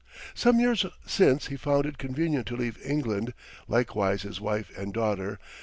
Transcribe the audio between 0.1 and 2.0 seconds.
Some years since he found it